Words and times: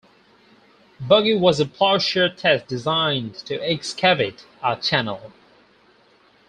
Buggy 0.99 1.35
was 1.35 1.59
a 1.59 1.65
Plowshare 1.67 2.29
test 2.29 2.65
designed 2.65 3.35
to 3.45 3.53
excavate 3.57 4.47
a 4.63 4.75
channel. 4.75 5.31